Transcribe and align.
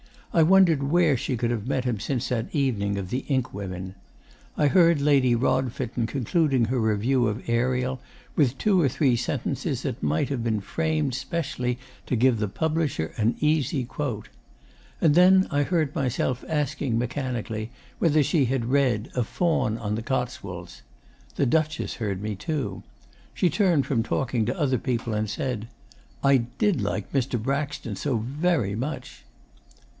I 0.33 0.41
wondered 0.41 0.81
where 0.81 1.15
she 1.15 1.35
could 1.37 1.51
have 1.51 1.67
met 1.67 1.83
him 1.83 1.99
since 1.99 2.29
that 2.29 2.55
evening 2.55 2.97
of 2.97 3.09
the 3.11 3.23
Inkwomen. 3.27 3.93
I 4.57 4.65
heard 4.67 4.99
Lady 5.01 5.35
Rodfitten 5.35 6.07
concluding 6.07 6.65
her 6.65 6.79
review 6.79 7.27
of 7.27 7.47
"Ariel" 7.47 8.01
with 8.35 8.57
two 8.57 8.81
or 8.81 8.87
three 8.89 9.15
sentences 9.15 9.83
that 9.83 10.01
might 10.01 10.29
have 10.29 10.41
been 10.43 10.61
framed 10.61 11.13
specially 11.13 11.77
to 12.07 12.15
give 12.15 12.39
the 12.39 12.47
publisher 12.47 13.11
an 13.17 13.35
easy 13.41 13.83
"quote." 13.83 14.29
And 15.01 15.13
then 15.15 15.47
I 15.51 15.63
heard 15.63 15.93
myself 15.93 16.43
asking 16.47 16.97
mechanically 16.97 17.69
whether 17.99 18.23
she 18.23 18.45
had 18.45 18.65
read 18.71 19.11
"A 19.13 19.23
Faun 19.23 19.77
on 19.77 19.93
the 19.95 20.01
Cotswolds." 20.01 20.81
The 21.35 21.45
Duchess 21.45 21.95
heard 21.95 22.23
me 22.23 22.33
too. 22.35 22.81
She 23.33 23.49
turned 23.51 23.85
from 23.85 24.01
talking 24.01 24.45
to 24.45 24.59
other 24.59 24.79
people 24.79 25.13
and 25.13 25.29
said 25.29 25.67
"I 26.23 26.37
did 26.37 26.81
like 26.81 27.11
Mr. 27.11 27.39
Braxton 27.39 27.97
so 27.97 28.17
VERY 28.17 28.75
much." 28.75 29.25